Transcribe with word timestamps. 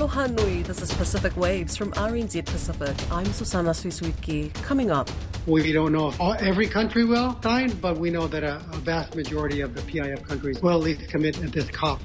Aloha 0.00 0.28
Nui, 0.28 0.62
this 0.62 0.80
is 0.80 0.90
Pacific 0.94 1.36
Waves 1.36 1.76
from 1.76 1.92
RNZ 1.92 2.46
Pacific. 2.46 2.96
I'm 3.12 3.26
Susana 3.34 3.72
Suisuiki. 3.72 4.50
Coming 4.62 4.90
up, 4.90 5.10
We 5.46 5.74
don't 5.74 5.92
know 5.92 6.08
if 6.08 6.18
all, 6.18 6.32
every 6.40 6.66
country 6.68 7.04
will 7.04 7.38
sign, 7.42 7.68
but 7.82 7.98
we 7.98 8.08
know 8.08 8.26
that 8.26 8.42
a, 8.42 8.56
a 8.72 8.78
vast 8.78 9.14
majority 9.14 9.60
of 9.60 9.74
the 9.74 9.82
PIF 9.82 10.26
countries 10.26 10.62
will 10.62 10.70
at 10.70 10.80
least 10.80 11.06
commit 11.10 11.36
at 11.44 11.52
this 11.52 11.68
COP. 11.68 12.00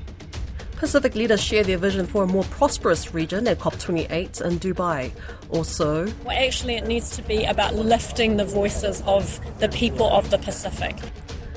Pacific 0.75 1.15
leaders 1.15 1.41
share 1.41 1.63
their 1.63 1.77
vision 1.77 2.05
for 2.05 2.25
a 2.25 2.27
more 2.27 2.43
prosperous 2.43 3.13
region 3.13 3.47
at 3.47 3.59
COP28 3.59 4.41
in 4.41 4.59
Dubai. 4.59 5.13
Also, 5.49 6.05
Well, 6.25 6.37
actually, 6.37 6.75
it 6.75 6.87
needs 6.87 7.11
to 7.11 7.21
be 7.21 7.45
about 7.45 7.75
lifting 7.75 8.35
the 8.35 8.43
voices 8.43 9.03
of 9.05 9.39
the 9.59 9.69
people 9.69 10.07
of 10.07 10.29
the 10.31 10.37
Pacific. 10.37 10.97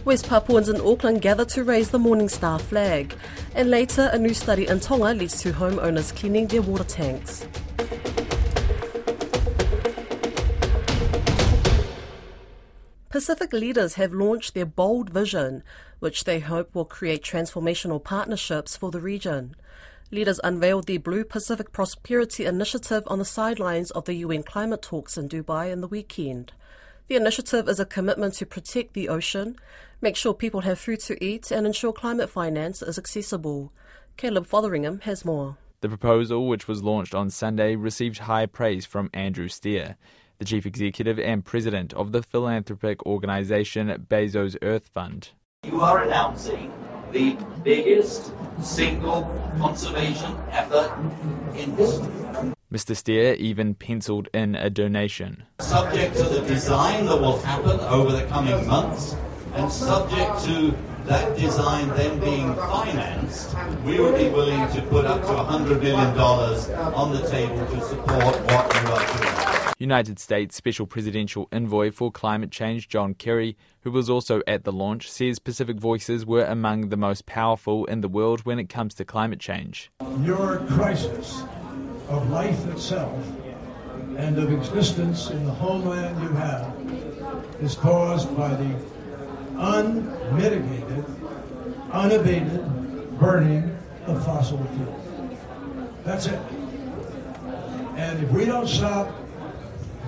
West 0.09 0.27
Papuans 0.27 0.71
in 0.71 0.81
Auckland 0.81 1.21
gather 1.21 1.45
to 1.45 1.63
raise 1.63 1.91
the 1.91 1.99
Morning 1.99 2.31
Star 2.31 2.59
flag. 2.59 3.15
And 3.55 3.69
later, 3.69 4.09
a 4.11 4.19
new 4.19 4.33
study 4.33 4.67
in 4.67 4.81
Tonga 4.81 5.13
leads 5.13 5.43
to 5.43 5.53
homeowners 5.53 6.17
cleaning 6.17 6.47
their 6.47 6.63
water 6.63 6.85
tanks. 6.85 7.47
Pacific 13.11 13.53
leaders 13.53 13.97
have 13.97 14.15
launched 14.15 14.55
their 14.55 14.65
bold 14.65 15.11
vision, 15.11 15.63
which 15.99 16.25
they 16.25 16.39
hope 16.41 16.75
will 16.75 16.87
create 16.87 17.23
transformational 17.23 18.03
partnerships 18.03 18.79
for 18.79 18.91
the 18.91 19.03
region. 19.03 19.55
Leaders 20.11 20.41
unveiled 20.43 20.87
the 20.87 20.97
Blue 20.97 21.23
Pacific 21.23 21.71
Prosperity 21.71 22.47
Initiative 22.47 23.03
on 23.09 23.19
the 23.19 23.27
sidelines 23.27 23.91
of 23.91 24.07
the 24.07 24.15
UN 24.15 24.43
climate 24.43 24.81
talks 24.81 25.19
in 25.19 25.29
Dubai 25.29 25.71
in 25.71 25.83
the 25.83 25.87
weekend. 25.87 26.53
The 27.09 27.17
initiative 27.17 27.71
is 27.71 27.81
a 27.81 27.87
commitment 27.87 28.35
to 28.35 28.45
protect 28.45 28.93
the 28.93 29.09
ocean, 29.09 29.57
make 30.03 30.15
sure 30.15 30.35
people 30.35 30.61
have 30.61 30.79
food 30.79 31.01
to 31.01 31.25
eat, 31.25 31.51
and 31.51 31.67
ensure 31.67 31.91
climate 31.91 32.29
finance 32.29 32.83
is 32.83 32.99
accessible. 32.99 33.73
Caleb 34.19 34.47
Fotheringham 34.47 35.01
has 35.05 35.25
more. 35.25 35.57
The 35.81 35.89
proposal, 35.89 36.47
which 36.47 36.69
was 36.69 36.83
launched 36.83 37.15
on 37.15 37.31
Sunday, 37.31 37.77
received 37.77 38.19
high 38.19 38.45
praise 38.45 38.85
from 38.85 39.09
Andrew 39.15 39.49
Steer, 39.49 39.97
the 40.39 40.45
chief 40.45 40.67
executive 40.67 41.19
and 41.19 41.43
president 41.43 41.95
of 41.95 42.13
the 42.13 42.23
philanthropic 42.23 43.07
organization 43.07 43.89
Bezos 44.11 44.59
Earth 44.61 44.89
Fund. 44.89 45.31
You 45.65 45.81
are 45.81 46.03
announcing 46.03 46.71
the 47.13 47.39
biggest 47.65 48.33
single 48.63 49.23
conservation 49.59 50.37
effort 50.51 50.93
in 51.57 51.73
history. 51.73 52.53
Mr. 52.73 52.95
Steer 52.95 53.33
even 53.35 53.75
penciled 53.75 54.29
in 54.35 54.55
a 54.55 54.69
donation. 54.69 55.43
Subject 55.61 56.15
to 56.17 56.25
the 56.25 56.41
design 56.43 57.07
that 57.07 57.19
will 57.19 57.39
happen 57.41 57.81
over 57.81 58.13
the 58.13 58.27
coming 58.27 58.67
months, 58.67 59.17
and 59.55 59.73
subject 59.73 60.45
to 60.45 60.77
that 61.07 61.35
design 61.39 61.89
then 61.97 62.21
being 62.21 62.55
financed, 62.55 63.57
we 63.87 63.99
would 63.99 64.17
be 64.17 64.29
willing 64.29 64.69
to 64.75 64.83
put 64.83 65.07
up 65.07 65.23
to 65.23 65.29
$100 65.29 65.81
million 65.81 66.19
on 66.19 67.13
the 67.15 67.27
table 67.29 67.57
to 67.57 67.81
support 67.81 68.39
what 68.45 68.75
you 68.75 68.93
are 68.93 69.19
doing. 69.19 69.75
United 69.79 70.19
States 70.19 70.55
Special 70.55 70.87
Presidential 70.87 71.49
Envoy 71.51 71.91
for 71.91 72.13
Climate 72.13 72.51
Change 72.51 72.89
John 72.89 73.15
Kerry, 73.15 73.57
who 73.83 73.91
was 73.91 74.11
also 74.11 74.43
at 74.47 74.65
the 74.65 74.73
launch, 74.73 75.11
says 75.11 75.39
Pacific 75.39 75.79
voices 75.79 76.27
were 76.27 76.45
among 76.45 76.91
the 76.91 76.97
most 76.99 77.25
powerful 77.25 77.87
in 77.87 78.03
the 78.03 78.09
world 78.09 78.45
when 78.45 78.59
it 78.59 78.69
comes 78.69 78.93
to 78.97 79.07
climate 79.07 79.41
change. 79.41 79.91
Your 80.21 80.59
crisis 80.67 81.43
of 82.09 82.31
life 82.31 82.67
itself 82.69 83.13
and 84.17 84.39
of 84.39 84.53
existence 84.53 85.31
in 85.31 85.45
the 85.45 85.53
homeland 85.53 86.21
you 86.23 86.29
have 86.31 86.75
is 87.61 87.75
caused 87.75 88.35
by 88.37 88.49
the 88.49 88.75
unmitigated, 89.57 91.05
unabated 91.93 93.19
burning 93.19 93.77
of 94.07 94.25
fossil 94.25 94.59
fuels. 94.75 95.39
That's 96.05 96.27
it. 96.27 96.41
And 97.97 98.23
if 98.23 98.31
we 98.31 98.45
don't 98.45 98.69
stop 98.69 99.13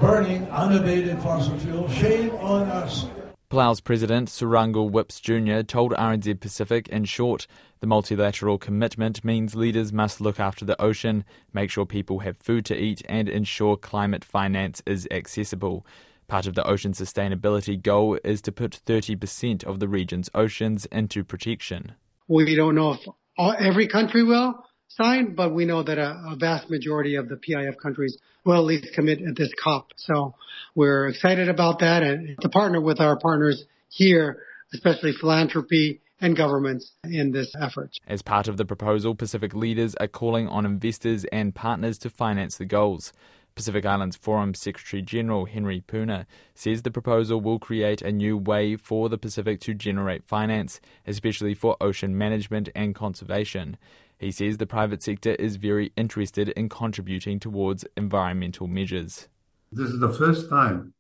burning 0.00 0.48
unabated 0.50 1.20
fossil 1.22 1.58
fuels, 1.58 1.92
shame 1.92 2.30
on 2.36 2.62
us. 2.69 3.06
Palau's 3.50 3.80
President 3.80 4.28
Surangel 4.28 4.92
Whipps 4.92 5.18
Jr. 5.18 5.62
told 5.62 5.90
RNZ 5.94 6.38
Pacific, 6.38 6.86
in 6.86 7.04
short, 7.04 7.48
the 7.80 7.86
multilateral 7.88 8.58
commitment 8.58 9.24
means 9.24 9.56
leaders 9.56 9.92
must 9.92 10.20
look 10.20 10.38
after 10.38 10.64
the 10.64 10.80
ocean, 10.80 11.24
make 11.52 11.68
sure 11.68 11.84
people 11.84 12.20
have 12.20 12.36
food 12.36 12.64
to 12.66 12.80
eat, 12.80 13.02
and 13.08 13.28
ensure 13.28 13.76
climate 13.76 14.24
finance 14.24 14.84
is 14.86 15.08
accessible. 15.10 15.84
Part 16.28 16.46
of 16.46 16.54
the 16.54 16.64
ocean 16.64 16.92
sustainability 16.92 17.82
goal 17.82 18.20
is 18.22 18.40
to 18.42 18.52
put 18.52 18.80
30% 18.86 19.64
of 19.64 19.80
the 19.80 19.88
region's 19.88 20.30
oceans 20.32 20.86
into 20.86 21.24
protection. 21.24 21.94
We 22.28 22.54
don't 22.54 22.76
know 22.76 22.92
if 22.92 23.00
all, 23.36 23.56
every 23.58 23.88
country 23.88 24.22
will 24.22 24.64
sign, 24.90 25.34
but 25.34 25.54
we 25.54 25.64
know 25.64 25.82
that 25.82 25.98
a, 25.98 26.22
a 26.32 26.36
vast 26.36 26.70
majority 26.70 27.16
of 27.16 27.28
the 27.28 27.36
PIF 27.36 27.78
countries 27.78 28.18
will 28.44 28.54
at 28.54 28.64
least 28.64 28.92
commit 28.94 29.20
at 29.22 29.36
this 29.36 29.52
COP. 29.62 29.92
So 29.96 30.34
we're 30.74 31.08
excited 31.08 31.48
about 31.48 31.80
that 31.80 32.02
and 32.02 32.36
to 32.40 32.48
partner 32.48 32.80
with 32.80 33.00
our 33.00 33.18
partners 33.18 33.64
here, 33.88 34.42
especially 34.72 35.12
philanthropy 35.12 36.00
and 36.20 36.36
governments 36.36 36.92
in 37.04 37.32
this 37.32 37.54
effort. 37.60 37.96
As 38.06 38.22
part 38.22 38.48
of 38.48 38.56
the 38.56 38.64
proposal, 38.64 39.14
Pacific 39.14 39.54
leaders 39.54 39.94
are 39.96 40.08
calling 40.08 40.48
on 40.48 40.66
investors 40.66 41.24
and 41.32 41.54
partners 41.54 41.98
to 41.98 42.10
finance 42.10 42.56
the 42.56 42.66
goals. 42.66 43.12
Pacific 43.54 43.84
Islands 43.84 44.16
Forum 44.16 44.54
Secretary 44.54 45.02
General 45.02 45.44
Henry 45.44 45.80
Puna 45.80 46.26
says 46.54 46.82
the 46.82 46.90
proposal 46.90 47.40
will 47.40 47.58
create 47.58 48.00
a 48.00 48.12
new 48.12 48.36
way 48.36 48.76
for 48.76 49.08
the 49.08 49.18
Pacific 49.18 49.60
to 49.60 49.74
generate 49.74 50.24
finance, 50.24 50.80
especially 51.06 51.54
for 51.54 51.76
ocean 51.80 52.16
management 52.16 52.68
and 52.74 52.94
conservation. 52.94 53.76
He 54.20 54.31
says 54.31 54.58
the 54.58 54.66
private 54.66 55.03
sector 55.03 55.32
is 55.36 55.56
very 55.56 55.92
interested 55.97 56.50
in 56.50 56.69
contributing 56.69 57.41
towards 57.41 57.86
environmental 57.97 58.66
measures. 58.66 59.28
This 59.72 59.88
is 59.88 59.98
the 59.98 60.12
first 60.12 60.50
time 60.50 60.92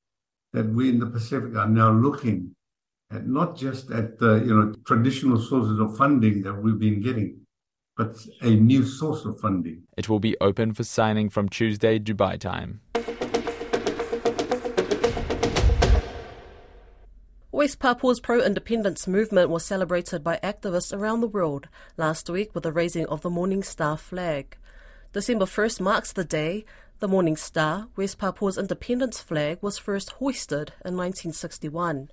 that 0.54 0.70
we 0.70 0.88
in 0.88 1.00
the 1.00 1.06
Pacific 1.06 1.54
are 1.54 1.68
now 1.68 1.92
looking 1.92 2.54
at 3.12 3.26
not 3.26 3.58
just 3.58 3.90
at 3.90 4.18
the 4.18 4.36
you 4.36 4.54
know 4.54 4.74
traditional 4.86 5.38
sources 5.38 5.78
of 5.78 5.98
funding 5.98 6.40
that 6.44 6.54
we've 6.54 6.78
been 6.78 7.02
getting, 7.02 7.40
but 7.94 8.16
a 8.40 8.48
new 8.54 8.84
source 8.86 9.26
of 9.26 9.38
funding. 9.38 9.82
It 9.98 10.08
will 10.08 10.20
be 10.20 10.34
open 10.40 10.72
for 10.72 10.84
signing 10.84 11.28
from 11.28 11.50
Tuesday, 11.50 11.98
Dubai 11.98 12.40
time. 12.40 12.80
West 17.60 17.78
Papua's 17.78 18.20
pro 18.20 18.40
independence 18.40 19.06
movement 19.06 19.50
was 19.50 19.66
celebrated 19.66 20.24
by 20.24 20.40
activists 20.42 20.96
around 20.96 21.20
the 21.20 21.26
world 21.26 21.68
last 21.98 22.30
week 22.30 22.54
with 22.54 22.62
the 22.62 22.72
raising 22.72 23.04
of 23.08 23.20
the 23.20 23.28
Morning 23.28 23.62
Star 23.62 23.98
flag. 23.98 24.56
December 25.12 25.44
1st 25.44 25.78
marks 25.78 26.10
the 26.10 26.24
day 26.24 26.64
the 27.00 27.06
Morning 27.06 27.36
Star, 27.36 27.88
West 27.96 28.16
Papua's 28.16 28.56
independence 28.56 29.20
flag, 29.20 29.58
was 29.60 29.76
first 29.76 30.12
hoisted 30.12 30.72
in 30.86 30.96
1961. 30.96 32.08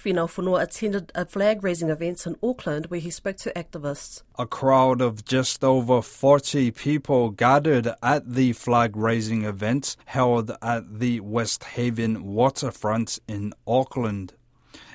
Finau 0.00 0.28
Fonua 0.28 0.62
attended 0.62 1.10
a 1.16 1.26
flag 1.26 1.64
raising 1.64 1.88
event 1.88 2.24
in 2.24 2.36
Auckland 2.40 2.86
where 2.86 3.00
he 3.00 3.10
spoke 3.10 3.38
to 3.38 3.52
activists. 3.54 4.22
A 4.38 4.46
crowd 4.46 5.00
of 5.00 5.24
just 5.24 5.64
over 5.64 6.02
40 6.02 6.70
people 6.70 7.30
gathered 7.30 7.88
at 8.00 8.32
the 8.32 8.52
flag 8.52 8.94
raising 8.94 9.42
event 9.42 9.96
held 10.04 10.52
at 10.62 11.00
the 11.00 11.18
West 11.18 11.64
Haven 11.64 12.22
waterfront 12.22 13.18
in 13.26 13.52
Auckland. 13.66 14.34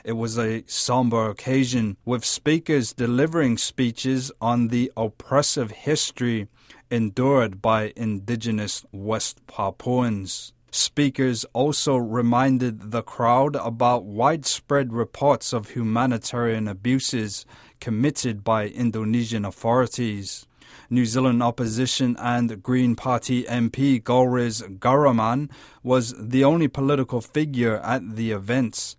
It 0.04 0.14
was 0.14 0.38
a 0.38 0.64
somber 0.66 1.30
occasion 1.30 1.98
with 2.06 2.24
speakers 2.24 2.94
delivering 2.94 3.58
speeches 3.58 4.32
on 4.40 4.70
the 4.70 4.92
oppressive 4.96 5.72
history 5.72 6.48
endured 6.90 7.62
by 7.62 7.94
indigenous 7.96 8.86
West 8.92 9.46
Papuans. 9.48 10.54
Speakers 10.72 11.46
also 11.54 11.98
reminded 11.98 12.92
the 12.92 13.02
crowd 13.02 13.56
about 13.56 14.06
widespread 14.06 14.94
reports 14.94 15.52
of 15.52 15.72
humanitarian 15.72 16.68
abuses 16.68 17.46
committed 17.80 18.44
by 18.44 18.68
Indonesian 18.68 19.45
authorities. 19.45 20.45
New 20.92 21.06
Zealand 21.06 21.42
opposition 21.42 22.16
and 22.19 22.62
Green 22.62 22.95
Party 22.95 23.44
MP 23.45 24.04
Golriz 24.04 24.62
Ghahraman 24.62 25.50
was 25.81 26.13
the 26.19 26.44
only 26.44 26.68
political 26.68 27.22
figure 27.22 27.78
at 27.78 28.16
the 28.16 28.31
events. 28.31 28.95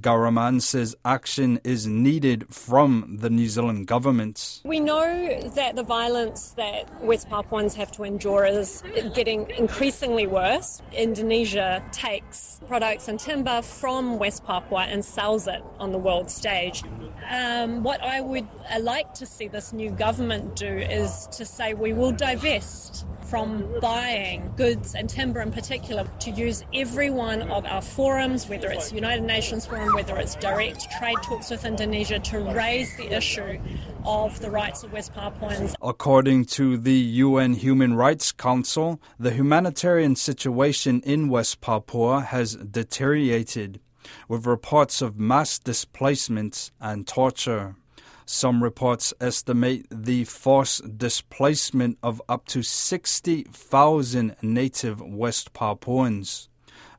Ghahraman 0.00 0.60
says 0.60 0.96
action 1.04 1.60
is 1.64 1.86
needed 1.86 2.46
from 2.52 3.18
the 3.20 3.30
New 3.30 3.48
Zealand 3.48 3.86
government. 3.86 4.60
We 4.64 4.80
know 4.80 5.40
that 5.54 5.76
the 5.76 5.82
violence 5.82 6.50
that 6.56 7.02
West 7.02 7.28
Papuans 7.28 7.74
have 7.74 7.92
to 7.92 8.04
endure 8.04 8.44
is 8.44 8.82
getting 9.14 9.48
increasingly 9.50 10.26
worse. 10.26 10.82
Indonesia 10.92 11.82
takes 11.92 12.60
products 12.66 13.08
and 13.08 13.18
timber 13.18 13.62
from 13.62 14.18
West 14.18 14.44
Papua 14.44 14.86
and 14.88 15.04
sells 15.04 15.46
it 15.46 15.62
on 15.78 15.92
the 15.92 15.98
world 15.98 16.30
stage. 16.30 16.82
Um, 17.30 17.82
what 17.82 18.02
I 18.02 18.20
would 18.20 18.46
like 18.80 19.14
to 19.14 19.26
see 19.26 19.48
this 19.48 19.72
new 19.72 19.90
government 19.90 20.56
do 20.56 20.66
is 20.66 21.28
to 21.32 21.44
say 21.44 21.74
we 21.74 21.92
will 21.92 22.12
divest 22.12 23.06
from 23.24 23.68
buying 23.80 24.52
goods 24.56 24.94
and 24.94 25.08
timber 25.08 25.40
in 25.40 25.50
particular 25.50 26.06
to 26.20 26.30
use 26.30 26.64
every 26.74 27.10
one 27.10 27.42
of 27.50 27.64
our 27.66 27.82
forums, 27.82 28.48
whether 28.48 28.70
it's 28.70 28.92
United 28.92 29.24
Nations 29.24 29.66
Forum, 29.66 29.94
whether 29.94 30.16
it's 30.16 30.34
direct 30.36 30.90
trade 30.98 31.16
talks 31.22 31.50
with 31.50 31.64
Indonesia, 31.64 32.18
to 32.18 32.40
raise 32.40 32.96
the 32.96 33.12
issue 33.12 33.58
of 34.04 34.38
the 34.40 34.50
rights 34.50 34.82
of 34.82 34.92
West 34.92 35.14
Papuans. 35.14 35.74
According 35.82 36.44
to 36.46 36.76
the 36.76 36.92
UN 36.92 37.54
Human 37.54 37.94
Rights 37.94 38.32
Council, 38.32 39.00
the 39.18 39.30
humanitarian 39.32 40.16
situation 40.16 41.00
in 41.04 41.28
West 41.28 41.60
Papua 41.60 42.20
has 42.20 42.56
deteriorated, 42.56 43.80
with 44.28 44.46
reports 44.46 45.00
of 45.00 45.18
mass 45.18 45.58
displacements 45.58 46.70
and 46.80 47.06
torture. 47.06 47.76
Some 48.26 48.62
reports 48.62 49.12
estimate 49.20 49.86
the 49.90 50.24
forced 50.24 50.96
displacement 50.96 51.98
of 52.02 52.22
up 52.28 52.46
to 52.46 52.62
60,000 52.62 54.36
native 54.40 55.00
West 55.02 55.52
Papuans. 55.52 56.48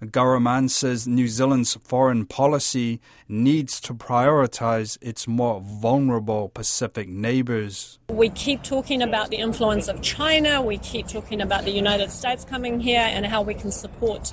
Ghahraman 0.04 0.70
says 0.70 1.08
New 1.08 1.28
Zealand's 1.28 1.76
foreign 1.76 2.26
policy 2.26 3.00
needs 3.28 3.80
to 3.82 3.94
prioritize 3.94 4.98
its 5.02 5.28
more 5.28 5.62
vulnerable 5.62 6.50
Pacific 6.50 7.08
neighbors. 7.08 7.98
We 8.10 8.30
keep 8.30 8.62
talking 8.62 9.02
about 9.02 9.30
the 9.30 9.38
influence 9.38 9.88
of 9.88 10.02
China, 10.02 10.62
we 10.62 10.78
keep 10.80 11.08
talking 11.08 11.42
about 11.42 11.64
the 11.64 11.72
United 11.72 12.12
States 12.12 12.46
coming 12.46 12.80
here 12.80 13.08
and 13.10 13.26
how 13.26 13.42
we 13.42 13.54
can 13.54 13.72
support 13.72 14.32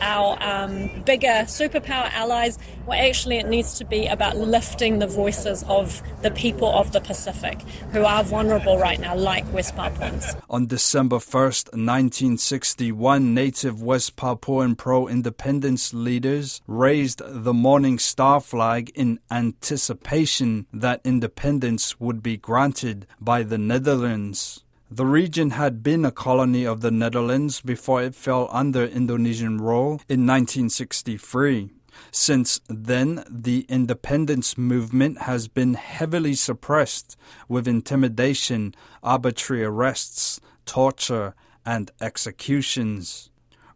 our 0.00 0.38
um, 0.42 0.90
bigger 1.04 1.44
superpower 1.46 2.12
allies. 2.12 2.58
Well, 2.86 2.98
actually, 3.00 3.36
it 3.36 3.48
needs 3.48 3.74
to 3.78 3.84
be 3.84 4.06
about 4.06 4.36
lifting 4.36 4.98
the 4.98 5.06
voices 5.06 5.64
of 5.64 6.02
the 6.22 6.30
people 6.30 6.68
of 6.68 6.92
the 6.92 7.00
Pacific 7.00 7.60
who 7.92 8.04
are 8.04 8.24
vulnerable 8.24 8.78
right 8.78 9.00
now, 9.00 9.16
like 9.16 9.50
West 9.52 9.76
Papuans. 9.76 10.34
On 10.48 10.66
December 10.66 11.16
1st, 11.16 11.72
1961, 11.72 13.34
native 13.34 13.82
West 13.82 14.16
Papuan 14.16 14.76
pro 14.76 15.08
independence 15.08 15.94
leaders 15.94 16.60
raised 16.66 17.22
the 17.26 17.54
Morning 17.54 17.98
Star 17.98 18.40
flag 18.40 18.90
in 18.94 19.18
anticipation 19.30 20.66
that 20.72 21.00
independence 21.04 21.98
would 22.00 22.22
be 22.22 22.36
granted 22.36 23.06
by 23.20 23.42
the 23.42 23.58
Netherlands. 23.58 24.64
The 24.92 25.06
region 25.06 25.50
had 25.50 25.84
been 25.84 26.04
a 26.04 26.10
colony 26.10 26.66
of 26.66 26.80
the 26.80 26.90
Netherlands 26.90 27.60
before 27.60 28.02
it 28.02 28.16
fell 28.16 28.48
under 28.50 28.84
Indonesian 28.84 29.58
rule 29.58 30.02
in 30.08 30.26
1963. 30.26 31.70
Since 32.10 32.60
then, 32.68 33.22
the 33.30 33.66
independence 33.68 34.58
movement 34.58 35.22
has 35.22 35.46
been 35.46 35.74
heavily 35.74 36.34
suppressed 36.34 37.16
with 37.48 37.68
intimidation, 37.68 38.74
arbitrary 39.00 39.62
arrests, 39.62 40.40
torture, 40.66 41.36
and 41.64 41.92
executions. 42.00 43.30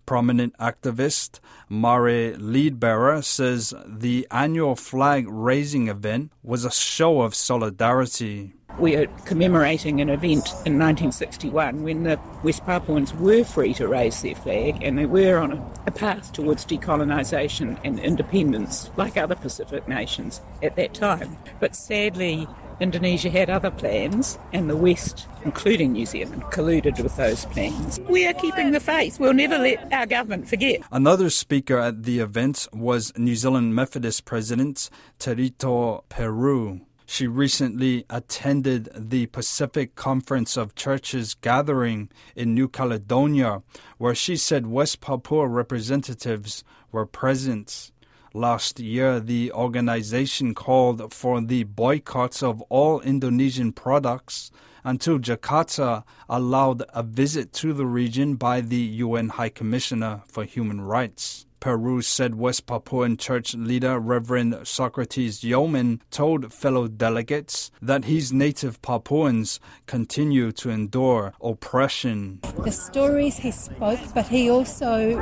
Prominent 0.06 0.58
activist 0.58 1.38
Maire 1.68 2.36
Leadbeater 2.36 3.22
says 3.22 3.72
the 3.86 4.26
annual 4.32 4.74
flag 4.74 5.28
raising 5.28 5.86
event 5.86 6.32
was 6.42 6.64
a 6.64 6.72
show 6.72 7.22
of 7.22 7.36
solidarity. 7.36 8.54
We 8.78 8.96
are 8.96 9.06
commemorating 9.24 10.00
an 10.00 10.08
event 10.08 10.48
in 10.66 10.78
1961 10.78 11.82
when 11.82 12.02
the 12.02 12.18
West 12.42 12.64
Papuans 12.66 13.14
were 13.14 13.44
free 13.44 13.72
to 13.74 13.86
raise 13.86 14.20
their 14.22 14.34
flag 14.34 14.82
and 14.82 14.98
they 14.98 15.06
were 15.06 15.38
on 15.38 15.52
a, 15.52 15.72
a 15.86 15.90
path 15.92 16.32
towards 16.32 16.64
decolonisation 16.64 17.78
and 17.84 18.00
independence, 18.00 18.90
like 18.96 19.16
other 19.16 19.36
Pacific 19.36 19.86
nations 19.86 20.40
at 20.62 20.74
that 20.74 20.92
time. 20.92 21.36
But 21.60 21.76
sadly, 21.76 22.48
Indonesia 22.80 23.30
had 23.30 23.48
other 23.50 23.70
plans, 23.70 24.38
and 24.52 24.68
the 24.68 24.76
West, 24.76 25.28
including 25.44 25.92
New 25.92 26.06
Zealand, 26.06 26.42
colluded 26.44 27.00
with 27.00 27.16
those 27.16 27.44
plans. 27.46 28.00
We 28.08 28.26
are 28.26 28.34
keeping 28.34 28.72
the 28.72 28.80
faith. 28.80 29.20
We'll 29.20 29.32
never 29.32 29.58
let 29.58 29.92
our 29.92 30.06
government 30.06 30.48
forget. 30.48 30.80
Another 30.90 31.30
speaker 31.30 31.78
at 31.78 32.02
the 32.02 32.18
event 32.18 32.66
was 32.72 33.12
New 33.16 33.36
Zealand 33.36 33.74
Methodist 33.74 34.24
President 34.24 34.90
Terito 35.18 36.02
Peru. 36.08 36.80
She 37.06 37.26
recently 37.26 38.06
attended 38.08 38.88
the 38.94 39.26
Pacific 39.26 39.94
Conference 39.94 40.56
of 40.56 40.74
Churches 40.74 41.34
gathering 41.34 42.08
in 42.34 42.54
New 42.54 42.68
Caledonia, 42.68 43.62
where 43.98 44.14
she 44.14 44.36
said 44.36 44.66
West 44.66 45.00
Papua 45.00 45.46
representatives 45.46 46.64
were 46.90 47.06
present. 47.06 47.92
Last 48.32 48.80
year, 48.80 49.20
the 49.20 49.52
organization 49.52 50.54
called 50.54 51.12
for 51.12 51.40
the 51.40 51.64
boycotts 51.64 52.42
of 52.42 52.62
all 52.62 53.00
Indonesian 53.00 53.72
products 53.72 54.50
until 54.82 55.18
Jakarta 55.18 56.04
allowed 56.28 56.82
a 56.92 57.02
visit 57.02 57.52
to 57.54 57.72
the 57.72 57.86
region 57.86 58.34
by 58.34 58.60
the 58.60 58.76
UN 58.76 59.28
High 59.28 59.50
Commissioner 59.50 60.22
for 60.26 60.44
Human 60.44 60.80
Rights. 60.80 61.46
Peru 61.64 62.02
said 62.02 62.34
West 62.34 62.66
Papuan 62.66 63.16
church 63.16 63.54
leader 63.54 63.98
Reverend 63.98 64.52
Socratez 64.66 65.42
Yoman 65.42 66.02
told 66.10 66.52
fellow 66.52 66.88
delegates 66.88 67.70
that 67.80 68.04
his 68.04 68.34
native 68.34 68.82
Papuans 68.82 69.60
continue 69.86 70.52
to 70.52 70.68
endure 70.68 71.32
oppression. 71.42 72.40
The 72.58 72.70
stories 72.70 73.38
he 73.38 73.50
spoke, 73.50 73.98
but 74.14 74.28
he 74.28 74.50
also, 74.50 75.18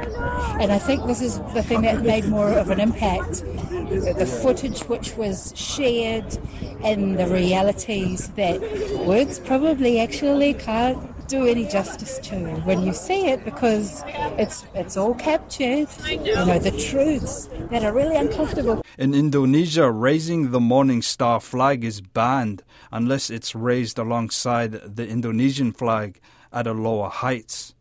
and 0.59 0.73
I 0.73 0.81
think 0.81 1.07
this 1.07 1.23
is 1.23 1.39
the 1.55 1.63
thing 1.63 1.83
that 1.83 2.03
made 2.03 2.25
more 2.25 2.51
of 2.51 2.71
an 2.71 2.81
impact, 2.81 3.45
the 3.45 4.27
footage 4.43 4.81
which 4.89 5.17
was 5.17 5.53
shared 5.55 6.37
and 6.83 7.21
the 7.21 7.29
realities 7.29 8.31
that 8.31 8.61
words 9.07 9.39
probably 9.39 10.01
actually 10.01 10.55
can't 10.55 10.99
do 11.33 11.47
any 11.47 11.65
justice 11.65 12.19
to 12.19 12.37
when 12.67 12.83
you 12.83 12.93
see 12.93 13.29
it 13.29 13.43
because 13.43 14.05
it's 14.37 14.67
it's 14.75 14.99
all 14.99 15.15
captured. 15.15 15.89
You 16.07 16.35
know 16.35 16.59
the 16.59 16.77
truths 16.91 17.49
that 17.71 17.83
are 17.85 17.95
really 17.95 18.17
uncomfortable. 18.17 18.85
In 18.99 19.15
Indonesia, 19.15 19.91
raising 19.91 20.51
the 20.51 20.61
Morning 20.61 21.01
Star 21.01 21.41
flag 21.41 21.85
is 21.85 22.03
banned 22.03 22.63
unless 22.91 23.31
it's 23.31 23.55
raised 23.55 23.99
alongside 23.99 24.73
the 24.73 25.09
Indonesian 25.09 25.73
flag 25.73 26.21
at 26.53 26.67
a 26.67 26.75
lower 26.75 27.09
height. 27.09 27.73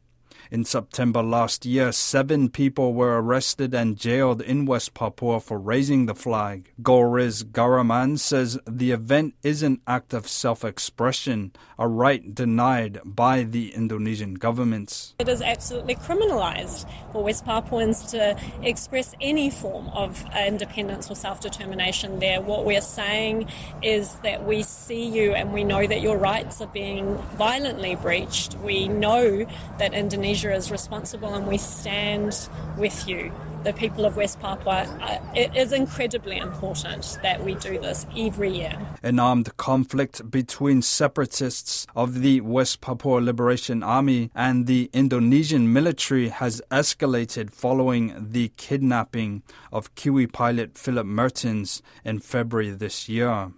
In 0.52 0.66
September 0.66 1.24
last 1.24 1.66
year, 1.66 1.94
seven 1.94 2.50
people 2.50 2.94
were 2.94 3.22
arrested 3.22 3.74
and 3.74 3.96
jailed 3.96 4.42
in 4.42 4.66
West 4.66 4.94
Papua 4.94 5.40
for 5.40 5.58
raising 5.58 6.08
the 6.08 6.14
flag. 6.14 6.74
Golriz 6.82 7.46
Ghahraman 7.46 8.20
says 8.20 8.60
the 8.68 8.92
event 8.92 9.34
is 9.44 9.64
an 9.64 9.80
act 9.88 10.14
of 10.14 10.28
self 10.28 10.66
expression, 10.66 11.54
a 11.80 11.88
right 11.88 12.36
denied 12.36 13.00
by 13.06 13.44
the 13.44 13.74
Indonesian 13.74 14.34
government. 14.34 15.14
It 15.20 15.30
is 15.30 15.42
absolutely 15.42 15.96
criminalised 15.96 16.86
for 17.14 17.24
West 17.24 17.46
Papuans 17.46 18.04
to 18.12 18.36
express 18.62 19.16
any 19.22 19.50
form 19.50 19.88
of 19.94 20.22
uh, 20.36 20.40
independence 20.40 21.10
or 21.10 21.16
self 21.16 21.40
determination 21.40 22.20
there. 22.20 22.42
What 22.42 22.66
we're 22.66 22.82
saying 22.82 23.48
is 23.82 24.16
that 24.16 24.46
we 24.46 24.64
see 24.64 25.06
you 25.06 25.34
and 25.34 25.54
we 25.54 25.64
know 25.64 25.88
that 25.88 26.02
your 26.02 26.18
rights 26.18 26.60
are 26.60 26.68
being 26.68 27.16
violently 27.38 27.96
breached. 27.96 28.56
We 28.56 28.90
know 28.90 29.46
that 29.78 29.94
Indonesia 29.94 30.41
is 30.50 30.72
responsible 30.72 31.34
and 31.34 31.46
we 31.46 31.58
stand 31.58 32.50
with 32.78 33.08
you, 33.08 33.32
the 33.64 33.74
people 33.74 34.06
of 34.06 34.16
West 34.16 34.40
Papua. 34.40 34.88
Uh, 35.02 35.20
it 35.36 35.56
is 35.56 35.72
incredibly 35.72 36.38
important 36.38 37.20
that 37.22 37.44
we 37.44 37.54
do 37.56 37.80
this 37.80 38.06
every 38.18 38.50
year. 38.50 38.76
An 39.04 39.20
armed 39.20 39.56
conflict 39.58 40.32
between 40.32 40.82
separatists 40.82 41.86
of 41.96 42.22
the 42.22 42.42
West 42.42 42.82
Papua 42.82 43.20
Liberation 43.20 43.84
Army 43.84 44.32
and 44.34 44.66
the 44.66 44.90
Indonesian 44.94 45.72
military 45.72 46.30
has 46.30 46.62
escalated 46.72 47.52
following 47.52 48.16
the 48.32 48.52
kidnapping 48.58 49.44
of 49.72 49.94
Kiwi 49.96 50.28
pilot 50.28 50.78
Phillip 50.78 51.06
Mehrtens 51.06 51.82
in 52.04 52.20
February 52.20 52.72
this 52.72 53.08
year. 53.08 53.52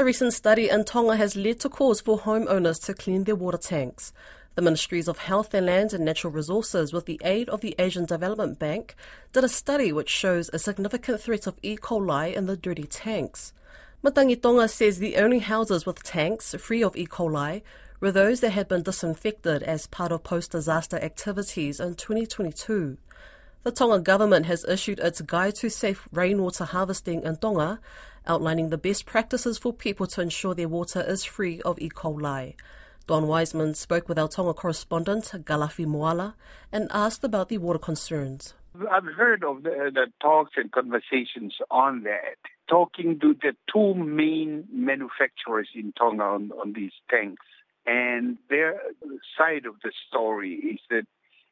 A 0.00 0.02
recent 0.02 0.32
study 0.32 0.70
in 0.70 0.84
Tonga 0.84 1.14
has 1.16 1.36
led 1.36 1.60
to 1.60 1.68
calls 1.68 2.00
for 2.00 2.18
homeowners 2.18 2.82
to 2.86 2.94
clean 2.94 3.24
their 3.24 3.36
water 3.36 3.58
tanks. 3.58 4.14
The 4.54 4.62
Ministries 4.62 5.08
of 5.08 5.18
Health 5.18 5.52
and 5.52 5.66
Land 5.66 5.92
and 5.92 6.06
Natural 6.06 6.32
Resources, 6.32 6.94
with 6.94 7.04
the 7.04 7.20
aid 7.22 7.50
of 7.50 7.60
the 7.60 7.74
Asian 7.78 8.06
Development 8.06 8.58
Bank, 8.58 8.94
did 9.34 9.44
a 9.44 9.48
study 9.50 9.92
which 9.92 10.08
shows 10.08 10.48
a 10.54 10.58
significant 10.58 11.20
threat 11.20 11.46
of 11.46 11.58
E. 11.62 11.76
coli 11.76 12.34
in 12.34 12.46
the 12.46 12.56
dirty 12.56 12.84
tanks. 12.84 13.52
Matangi 14.02 14.40
Tonga 14.40 14.68
says 14.68 15.00
the 15.00 15.18
only 15.18 15.40
houses 15.40 15.84
with 15.84 16.02
tanks 16.02 16.54
free 16.54 16.82
of 16.82 16.96
E. 16.96 17.06
coli 17.06 17.60
were 18.00 18.10
those 18.10 18.40
that 18.40 18.52
had 18.52 18.68
been 18.68 18.82
disinfected 18.82 19.62
as 19.64 19.86
part 19.86 20.12
of 20.12 20.24
post 20.24 20.52
disaster 20.52 20.96
activities 20.96 21.78
in 21.78 21.94
2022. 21.94 22.96
The 23.64 23.70
Tonga 23.70 23.98
government 23.98 24.46
has 24.46 24.64
issued 24.64 25.00
its 25.00 25.20
Guide 25.20 25.56
to 25.56 25.68
Safe 25.68 26.08
Rainwater 26.10 26.64
Harvesting 26.64 27.22
in 27.22 27.36
Tonga, 27.36 27.80
outlining 28.26 28.68
the 28.70 28.78
best 28.78 29.06
practices 29.06 29.58
for 29.58 29.72
people 29.72 30.06
to 30.08 30.20
ensure 30.20 30.54
their 30.54 30.68
water 30.68 31.02
is 31.06 31.24
free 31.24 31.60
of 31.62 31.78
E. 31.78 31.88
coli. 31.88 32.54
Don 33.06 33.26
Wiseman 33.26 33.74
spoke 33.74 34.08
with 34.08 34.18
our 34.18 34.28
Tonga 34.28 34.54
correspondent, 34.54 35.24
Kalafi 35.24 35.86
Moala, 35.86 36.34
and 36.70 36.88
asked 36.92 37.24
about 37.24 37.48
the 37.48 37.58
water 37.58 37.78
concerns. 37.78 38.54
I've 38.88 39.04
heard 39.04 39.42
of 39.42 39.64
the, 39.64 39.90
the 39.92 40.06
talks 40.22 40.52
and 40.56 40.70
conversations 40.70 41.54
on 41.70 42.04
that, 42.04 42.36
talking 42.68 43.18
to 43.20 43.34
the 43.34 43.56
two 43.72 43.94
main 43.94 44.64
manufacturers 44.72 45.68
in 45.74 45.92
Tonga 45.98 46.22
on, 46.22 46.52
on 46.52 46.72
these 46.72 46.92
tanks. 47.10 47.44
And 47.84 48.38
their 48.48 48.80
side 49.36 49.66
of 49.66 49.74
the 49.82 49.90
story 50.08 50.54
is 50.54 50.80
that 50.90 51.06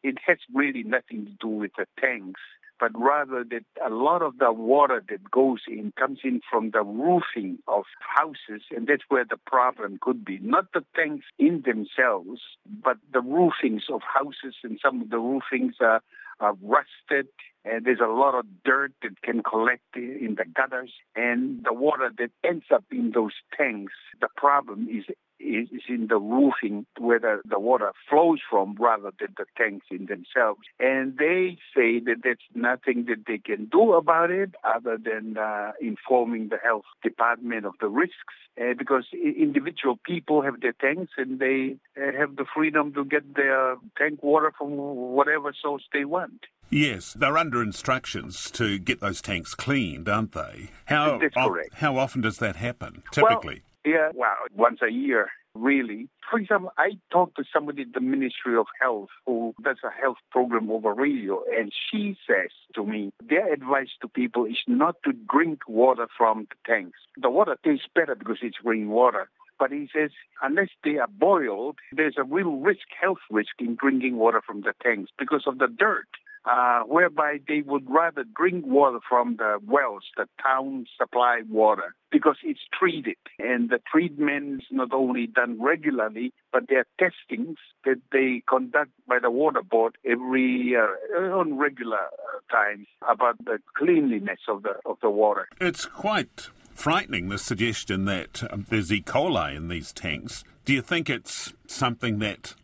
it 0.04 0.18
has 0.24 0.38
really 0.54 0.84
nothing 0.84 1.26
to 1.26 1.32
do 1.40 1.48
with 1.48 1.72
the 1.76 1.86
tanks, 2.00 2.40
but 2.78 2.92
rather 2.94 3.44
that 3.44 3.64
a 3.84 3.90
lot 3.90 4.22
of 4.22 4.38
the 4.38 4.52
water 4.52 5.02
that 5.08 5.30
goes 5.30 5.60
in 5.66 5.92
comes 5.98 6.20
in 6.24 6.40
from 6.50 6.70
the 6.70 6.82
roofing 6.82 7.58
of 7.66 7.84
houses, 7.98 8.62
and 8.70 8.86
that's 8.86 9.02
where 9.08 9.24
the 9.24 9.36
problem 9.46 9.98
could 10.00 10.24
be. 10.24 10.38
Not 10.40 10.72
the 10.72 10.84
tanks 10.94 11.26
in 11.38 11.62
themselves, 11.64 12.40
but 12.66 12.98
the 13.12 13.20
roofings 13.20 13.84
of 13.92 14.02
houses, 14.02 14.56
and 14.62 14.78
some 14.82 15.02
of 15.02 15.10
the 15.10 15.18
roofings 15.18 15.74
are, 15.80 16.02
are 16.40 16.54
rusted, 16.62 17.28
and 17.64 17.84
there's 17.84 18.00
a 18.00 18.12
lot 18.12 18.34
of 18.34 18.46
dirt 18.64 18.92
that 19.02 19.20
can 19.22 19.42
collect 19.42 19.96
in 19.96 20.36
the 20.38 20.44
gutters, 20.44 20.92
and 21.16 21.64
the 21.64 21.72
water 21.72 22.10
that 22.18 22.30
ends 22.44 22.66
up 22.72 22.84
in 22.90 23.12
those 23.14 23.34
tanks. 23.56 23.92
The 24.20 24.28
problem 24.36 24.88
is 24.90 25.04
is, 25.40 25.68
in 25.88 26.08
the 26.08 26.18
roofing 26.18 26.86
where 26.98 27.18
the, 27.18 27.40
the 27.48 27.58
water 27.58 27.92
flows 28.08 28.40
from 28.48 28.76
rather 28.78 29.10
than 29.18 29.34
the 29.36 29.44
tanks 29.56 29.86
in 29.90 30.06
themselves. 30.06 30.60
And 30.78 31.16
they 31.18 31.58
say 31.74 32.00
that 32.00 32.16
there's 32.22 32.38
nothing 32.54 33.06
that 33.08 33.24
they 33.26 33.38
can 33.38 33.66
do 33.66 33.92
about 33.92 34.30
it 34.30 34.54
other 34.64 34.98
than 35.02 35.36
uh, 35.38 35.72
informing 35.80 36.48
the 36.48 36.58
health 36.62 36.84
department 37.02 37.66
of 37.66 37.74
the 37.80 37.88
risks 37.88 38.34
uh, 38.60 38.74
because 38.76 39.04
individual 39.12 39.98
people 40.04 40.42
have 40.42 40.60
their 40.60 40.72
tanks 40.72 41.12
and 41.16 41.38
they 41.38 41.76
uh, 41.96 42.12
have 42.18 42.36
the 42.36 42.44
freedom 42.54 42.92
to 42.94 43.04
get 43.04 43.34
their 43.34 43.76
tank 43.96 44.22
water 44.22 44.52
from 44.56 44.76
whatever 44.76 45.52
source 45.60 45.84
they 45.92 46.04
want. 46.04 46.46
Yes, 46.70 47.14
they're 47.14 47.38
under 47.38 47.62
instructions 47.62 48.50
to 48.50 48.78
get 48.78 49.00
those 49.00 49.22
tanks 49.22 49.54
cleaned, 49.54 50.08
aren't 50.08 50.32
they? 50.32 50.68
How, 50.84 51.18
That's 51.18 51.34
correct. 51.34 51.74
How 51.74 51.96
often 51.96 52.20
does 52.20 52.38
that 52.38 52.56
happen, 52.56 53.02
typically? 53.10 53.62
Well, 53.62 53.67
yeah, 53.88 54.10
well, 54.14 54.36
once 54.54 54.80
a 54.82 54.92
year 54.92 55.30
really. 55.54 56.08
For 56.30 56.38
example, 56.38 56.72
I 56.78 56.92
talked 57.10 57.36
to 57.36 57.44
somebody 57.52 57.82
at 57.82 57.92
the 57.94 58.00
Ministry 58.00 58.56
of 58.56 58.66
Health 58.80 59.08
who 59.26 59.54
does 59.62 59.78
a 59.84 59.90
health 59.90 60.18
program 60.30 60.70
over 60.70 60.92
radio, 60.94 61.42
and 61.56 61.72
she 61.72 62.16
says 62.26 62.50
to 62.74 62.84
me, 62.84 63.12
their 63.26 63.52
advice 63.52 63.88
to 64.02 64.08
people 64.08 64.44
is 64.44 64.58
not 64.66 64.96
to 65.04 65.12
drink 65.12 65.60
water 65.68 66.06
from 66.16 66.46
the 66.50 66.56
tanks. 66.70 66.98
The 67.16 67.30
water 67.30 67.56
tastes 67.64 67.86
better 67.94 68.14
because 68.14 68.38
it's 68.42 68.58
rainwater. 68.64 69.28
But 69.58 69.72
he 69.72 69.88
says, 69.92 70.10
unless 70.40 70.68
they 70.84 70.98
are 70.98 71.08
boiled, 71.08 71.78
there's 71.90 72.14
a 72.16 72.22
real 72.22 72.58
risk, 72.58 72.86
health 73.00 73.18
risk 73.28 73.50
in 73.58 73.74
drinking 73.74 74.16
water 74.16 74.40
from 74.46 74.60
the 74.60 74.72
tanks 74.82 75.10
because 75.18 75.44
of 75.46 75.58
the 75.58 75.66
dirt 75.66 76.06
uh, 76.48 76.80
whereby 76.84 77.38
they 77.46 77.62
would 77.66 77.84
rather 77.88 78.24
drink 78.36 78.64
water 78.66 79.00
from 79.08 79.36
the 79.36 79.58
wells, 79.66 80.04
the 80.16 80.26
town 80.42 80.86
supply 80.98 81.42
water, 81.48 81.94
because 82.10 82.36
it's 82.42 82.60
treated. 82.78 83.16
And 83.38 83.68
the 83.68 83.80
treatment 83.90 84.62
is 84.62 84.66
not 84.70 84.92
only 84.92 85.26
done 85.26 85.60
regularly, 85.60 86.32
but 86.52 86.68
there 86.68 86.80
are 86.80 86.86
testings 86.98 87.58
that 87.84 88.00
they 88.12 88.42
conduct 88.48 88.90
by 89.06 89.18
the 89.20 89.30
water 89.30 89.62
board 89.62 89.96
every 90.04 90.74
uh, 90.74 91.20
on 91.20 91.58
regular 91.58 91.98
uh, 91.98 92.54
times 92.54 92.86
about 93.08 93.36
the 93.44 93.58
cleanliness 93.76 94.40
of 94.48 94.62
the 94.62 94.74
of 94.86 94.96
the 95.02 95.10
water. 95.10 95.48
It's 95.60 95.84
quite 95.84 96.48
frightening 96.74 97.28
the 97.28 97.38
suggestion 97.38 98.04
that 98.06 98.42
um, 98.50 98.64
there's 98.70 98.92
E. 98.92 99.02
coli 99.02 99.54
in 99.54 99.68
these 99.68 99.92
tanks. 99.92 100.44
Do 100.64 100.72
you 100.72 100.80
think 100.80 101.10
it's 101.10 101.52
something 101.66 102.20
that 102.20 102.54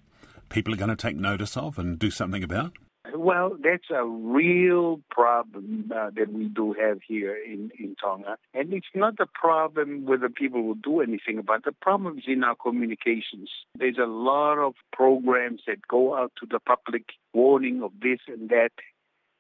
people 0.49 0.73
are 0.73 0.77
going 0.77 0.91
to 0.91 0.97
take 0.97 1.17
notice 1.17 1.57
of 1.57 1.79
and 1.79 1.99
do 1.99 2.11
something 2.11 2.45
about? 2.45 2.73
Well, 3.25 3.57
that's 3.59 3.89
a 3.89 4.05
real 4.05 5.01
problem 5.11 5.91
uh, 5.91 6.11
that 6.15 6.31
we 6.31 6.45
do 6.45 6.75
have 6.79 6.99
here 7.09 7.35
in, 7.35 7.71
in 7.79 7.97
Tonga. 7.97 8.37
And 8.53 8.75
it's 8.75 8.95
not 8.95 9.15
a 9.19 9.25
problem 9.25 10.05
whether 10.05 10.29
people 10.29 10.63
will 10.63 10.75
do 10.75 11.01
anything 11.01 11.39
about 11.39 11.61
it. 11.61 11.65
The 11.65 11.73
problem 11.73 12.19
is 12.19 12.25
in 12.27 12.45
our 12.45 12.55
communications. 12.55 13.49
There's 13.79 13.97
a 13.97 14.05
lot 14.05 14.59
of 14.59 14.75
programs 14.93 15.63
that 15.67 15.89
go 15.89 16.15
out 16.15 16.33
to 16.41 16.47
the 16.51 16.61
public 16.61 17.05
warning 17.33 17.83
of 17.83 17.93
this 18.03 18.19
and 18.29 18.51
that. 18.51 18.73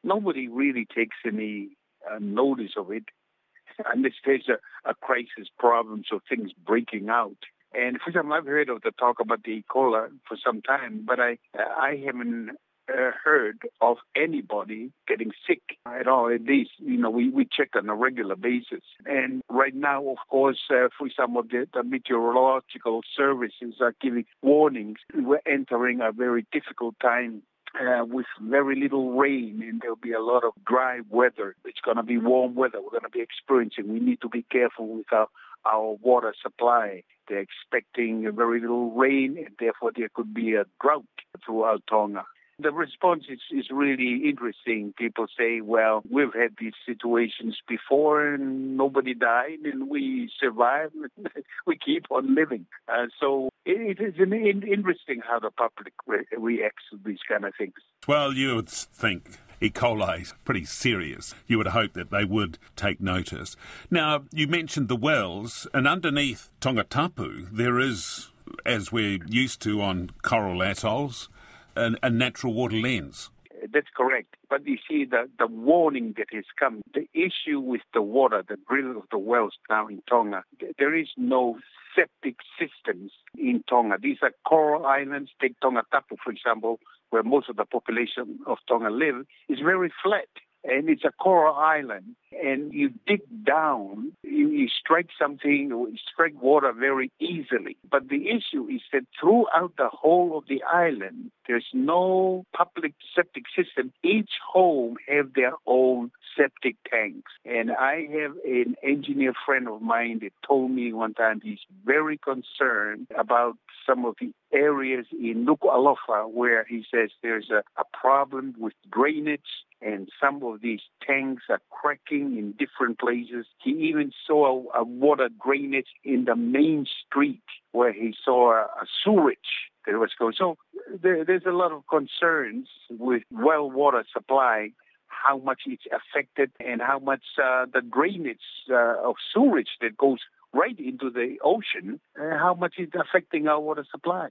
Nobody 0.02 0.48
really 0.48 0.86
takes 0.86 1.16
any 1.26 1.76
uh, 2.10 2.18
notice 2.18 2.72
of 2.78 2.90
it 2.90 3.04
unless 3.94 4.14
there's 4.24 4.48
a, 4.48 4.88
a 4.88 4.94
crisis 4.94 5.50
problem, 5.58 6.04
so 6.08 6.20
things 6.26 6.52
breaking 6.66 7.10
out. 7.10 7.36
And 7.74 8.00
for 8.00 8.10
example, 8.10 8.32
I've 8.32 8.46
heard 8.46 8.70
of 8.70 8.82
the 8.82 8.92
talk 8.92 9.20
about 9.20 9.42
the 9.42 9.50
E. 9.50 9.64
coli 9.70 10.08
for 10.26 10.38
some 10.42 10.62
time, 10.62 11.04
but 11.06 11.18
I 11.18 11.38
I 11.58 12.00
haven't 12.06 12.50
uh, 12.88 13.10
heard 13.24 13.62
of 13.80 13.98
anybody 14.16 14.92
getting 15.08 15.32
sick 15.46 15.62
at 15.86 16.06
all. 16.06 16.32
At 16.32 16.42
least, 16.42 16.72
you 16.78 16.96
know, 16.96 17.10
we, 17.10 17.30
we 17.30 17.46
check 17.50 17.70
on 17.76 17.88
a 17.88 17.94
regular 17.94 18.36
basis. 18.36 18.82
And 19.06 19.42
right 19.48 19.74
now, 19.74 20.08
of 20.08 20.18
course, 20.28 20.60
uh, 20.70 20.88
for 20.96 21.08
some 21.16 21.36
of 21.36 21.48
the, 21.48 21.66
the 21.72 21.82
meteorological 21.82 23.00
services 23.16 23.76
are 23.80 23.94
giving 24.00 24.26
warnings. 24.42 24.98
We're 25.14 25.40
entering 25.46 26.00
a 26.00 26.12
very 26.12 26.46
difficult 26.52 26.94
time 27.00 27.42
uh, 27.80 28.04
with 28.04 28.26
very 28.40 28.80
little 28.80 29.12
rain, 29.12 29.60
and 29.62 29.80
there'll 29.80 29.96
be 29.96 30.12
a 30.12 30.20
lot 30.20 30.44
of 30.44 30.52
dry 30.66 31.00
weather. 31.10 31.56
It's 31.64 31.80
going 31.80 31.96
to 31.96 32.02
be 32.02 32.18
warm 32.18 32.54
weather 32.54 32.80
we're 32.80 32.90
going 32.90 33.02
to 33.02 33.08
be 33.08 33.20
experiencing. 33.20 33.92
We 33.92 34.00
need 34.00 34.20
to 34.20 34.28
be 34.28 34.42
careful 34.42 34.86
with 34.88 35.12
our, 35.12 35.28
our 35.64 35.96
water 36.02 36.34
supply. 36.40 37.02
They're 37.28 37.40
expecting 37.40 38.30
very 38.34 38.60
little 38.60 38.92
rain, 38.92 39.38
and 39.38 39.54
therefore 39.58 39.92
there 39.96 40.10
could 40.12 40.34
be 40.34 40.54
a 40.54 40.66
drought 40.80 41.04
throughout 41.44 41.82
Tonga. 41.88 42.24
The 42.58 42.70
response 42.72 43.24
is, 43.28 43.40
is 43.50 43.66
really 43.70 44.28
interesting. 44.28 44.94
People 44.96 45.26
say, 45.38 45.60
well, 45.60 46.02
we've 46.10 46.32
had 46.32 46.54
these 46.58 46.74
situations 46.86 47.58
before 47.68 48.34
and 48.34 48.76
nobody 48.76 49.14
died 49.14 49.58
and 49.64 49.88
we 49.88 50.30
survived. 50.40 50.94
we 51.66 51.78
keep 51.78 52.04
on 52.10 52.34
living. 52.34 52.66
Uh, 52.88 53.06
so 53.18 53.50
it 53.64 54.00
is 54.00 54.14
an 54.18 54.32
in, 54.32 54.62
interesting 54.62 55.20
how 55.26 55.38
the 55.38 55.50
public 55.50 55.94
re- 56.06 56.24
reacts 56.36 56.84
to 56.90 57.00
these 57.04 57.18
kind 57.28 57.44
of 57.44 57.54
things. 57.58 57.74
Well, 58.06 58.32
you 58.32 58.54
would 58.54 58.68
think 58.68 59.38
E. 59.60 59.70
coli 59.70 60.22
is 60.22 60.34
pretty 60.44 60.64
serious. 60.64 61.34
You 61.46 61.58
would 61.58 61.68
hope 61.68 61.94
that 61.94 62.10
they 62.10 62.24
would 62.24 62.58
take 62.76 63.00
notice. 63.00 63.56
Now, 63.90 64.24
you 64.32 64.46
mentioned 64.46 64.88
the 64.88 64.96
wells, 64.96 65.66
and 65.72 65.88
underneath 65.88 66.50
Tongatapu, 66.60 67.48
there 67.50 67.78
is, 67.78 68.30
as 68.66 68.92
we're 68.92 69.20
used 69.26 69.62
to 69.62 69.80
on 69.80 70.10
coral 70.22 70.62
atolls, 70.62 71.28
a, 71.76 71.92
a 72.02 72.10
natural 72.10 72.54
water 72.54 72.76
lens. 72.76 73.30
That's 73.72 73.88
correct. 73.96 74.36
But 74.50 74.66
you 74.66 74.78
see, 74.88 75.04
the, 75.04 75.28
the 75.38 75.46
warning 75.46 76.14
that 76.18 76.26
has 76.32 76.44
come, 76.58 76.82
the 76.92 77.08
issue 77.14 77.60
with 77.60 77.80
the 77.94 78.02
water, 78.02 78.42
the 78.46 78.58
drilling 78.68 78.96
of 78.96 79.04
the 79.10 79.18
wells 79.18 79.54
now 79.70 79.86
in 79.88 80.02
Tonga, 80.08 80.44
there 80.78 80.94
is 80.94 81.08
no 81.16 81.58
septic 81.96 82.36
systems 82.58 83.12
in 83.38 83.62
Tonga. 83.68 83.96
These 84.02 84.18
are 84.22 84.32
coral 84.46 84.86
islands. 84.86 85.30
Take 85.40 85.58
Tonga 85.60 85.82
Tapu, 85.90 86.16
for 86.22 86.32
example, 86.32 86.80
where 87.10 87.22
most 87.22 87.48
of 87.48 87.56
the 87.56 87.64
population 87.64 88.40
of 88.46 88.58
Tonga 88.68 88.90
live, 88.90 89.24
is 89.48 89.60
very 89.60 89.92
flat 90.02 90.28
and 90.64 90.88
it's 90.88 91.04
a 91.04 91.12
coral 91.12 91.54
island. 91.54 92.16
And 92.42 92.72
you 92.72 92.90
dig 93.06 93.20
down, 93.44 94.12
you, 94.22 94.48
you 94.48 94.68
strike 94.68 95.08
something, 95.16 95.68
you 95.68 95.94
strike 96.12 96.34
water 96.42 96.72
very 96.72 97.12
easily. 97.20 97.76
But 97.88 98.08
the 98.08 98.28
issue 98.28 98.66
is 98.68 98.80
that 98.92 99.06
throughout 99.20 99.74
the 99.78 99.88
whole 99.88 100.36
of 100.36 100.44
the 100.48 100.62
island, 100.64 101.30
there's 101.46 101.68
no 101.72 102.44
public 102.52 102.94
septic 103.14 103.44
system. 103.54 103.92
Each 104.02 104.30
home 104.52 104.96
have 105.08 105.34
their 105.34 105.52
own 105.66 106.10
septic 106.36 106.76
tanks. 106.90 107.30
And 107.44 107.70
I 107.70 108.08
have 108.20 108.32
an 108.44 108.74
engineer 108.82 109.32
friend 109.46 109.68
of 109.68 109.80
mine 109.80 110.18
that 110.22 110.32
told 110.46 110.72
me 110.72 110.92
one 110.92 111.14
time 111.14 111.40
he's 111.42 111.60
very 111.84 112.18
concerned 112.18 113.06
about 113.16 113.56
some 113.86 114.04
of 114.04 114.16
the 114.20 114.32
areas 114.52 115.06
in 115.12 115.46
Nuku'alofa 115.46 116.30
where 116.30 116.64
he 116.64 116.84
says 116.92 117.10
there's 117.22 117.50
a, 117.50 117.62
a 117.80 117.84
problem 117.92 118.54
with 118.58 118.72
drainage 118.90 119.40
and 119.84 120.08
some 120.20 120.42
of 120.42 120.60
these 120.62 120.80
tanks 121.06 121.44
are 121.50 121.60
cracking 121.70 122.38
in 122.38 122.52
different 122.52 122.98
places. 122.98 123.46
He 123.62 123.70
even 123.70 124.12
saw 124.26 124.64
a, 124.74 124.82
water 124.82 125.28
drainage 125.44 125.88
in 126.04 126.24
the 126.24 126.36
main 126.36 126.86
street 127.06 127.42
where 127.72 127.92
he 127.92 128.14
saw 128.24 128.52
a, 128.52 128.62
a 128.62 128.86
sewerage 129.04 129.70
that 129.86 129.98
was 129.98 130.10
going. 130.18 130.34
So 130.38 130.56
there, 131.02 131.24
there's 131.24 131.46
a 131.46 131.52
lot 131.52 131.72
of 131.72 131.82
concerns 131.88 132.68
with 132.90 133.22
well 133.30 133.70
water 133.70 134.04
supply 134.12 134.70
how 135.06 135.38
much 135.38 135.62
it's 135.66 135.84
affected 135.86 136.50
and 136.60 136.80
how 136.80 136.98
much 136.98 137.22
uh, 137.42 137.66
the 137.72 137.80
drainage 137.80 138.38
uh, 138.70 139.08
of 139.08 139.16
sewage 139.32 139.70
that 139.80 139.96
goes 139.96 140.18
right 140.52 140.78
into 140.78 141.10
the 141.10 141.36
ocean, 141.42 142.00
uh, 142.18 142.38
how 142.38 142.54
much 142.54 142.74
it's 142.78 142.94
affecting 142.94 143.48
our 143.48 143.60
water 143.60 143.84
supply. 143.90 144.28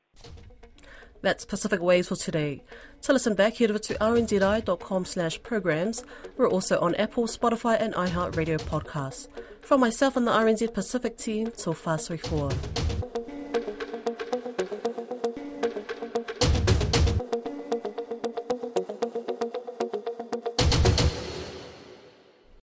That's 1.24 1.46
Pacific 1.46 1.82
Waves 1.82 2.10
for 2.10 2.18
today. 2.18 2.62
To 3.04 3.14
listen 3.14 3.34
back, 3.34 3.56
head 3.56 3.70
over 3.70 3.80
to 3.80 3.94
rnzi.com 3.96 5.06
slash 5.06 5.42
programs. 5.42 6.04
We're 6.36 6.50
also 6.50 6.80
on 6.82 6.96
Apple, 6.96 7.28
Spotify 7.28 7.78
and 7.80 7.94
iHeartRadio 7.94 8.62
podcasts. 8.64 9.30
From 9.62 9.80
myself 9.80 10.18
and 10.18 10.28
the 10.28 10.32
RNZ 10.32 10.74
Pacific 10.74 11.18
team, 11.18 11.50
till 11.56 11.74
fast 11.74 12.12
4. 12.12 12.50